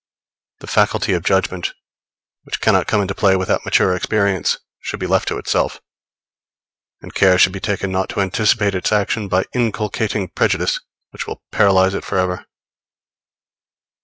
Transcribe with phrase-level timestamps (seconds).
[0.61, 1.75] The faculty of judgment,
[2.41, 5.79] which cannot come into play without mature experience, should be left to itself;
[7.03, 10.79] and care should be taken not to anticipate its action by inculcating prejudice,
[11.11, 12.47] which will paralyze it for ever.